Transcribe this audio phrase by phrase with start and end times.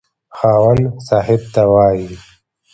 [0.37, 2.09] خاوند صاحب ته وايي.